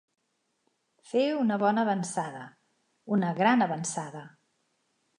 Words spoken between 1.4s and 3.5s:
una bona avançada, una